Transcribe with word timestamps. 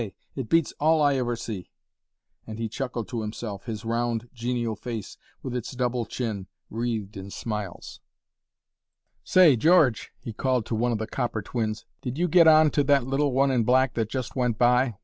it 0.33 0.49
beats 0.49 0.73
all 0.79 0.99
I 0.99 1.13
ever 1.17 1.35
see," 1.35 1.69
and 2.47 2.57
he 2.57 2.67
chuckled 2.67 3.07
to 3.09 3.21
himself, 3.21 3.65
his 3.65 3.85
round, 3.85 4.29
genial 4.33 4.75
face, 4.75 5.15
with 5.43 5.55
its 5.55 5.73
double 5.73 6.07
chin, 6.07 6.47
wreathed 6.71 7.15
in 7.17 7.29
smiles. 7.29 7.99
"Say, 9.23 9.55
George!" 9.55 10.11
he 10.19 10.33
called 10.33 10.65
to 10.65 10.75
one 10.75 10.91
of 10.91 10.97
the 10.97 11.05
'copper 11.05 11.43
twins,' 11.43 11.85
"did 12.01 12.17
you 12.17 12.27
get 12.27 12.47
on 12.47 12.71
to 12.71 12.83
that 12.85 13.05
little 13.05 13.31
one 13.31 13.51
in 13.51 13.63
black 13.63 13.93
that 13.93 14.09
just 14.09 14.35
went 14.35 14.57
by 14.57 14.83
well! 14.85 14.99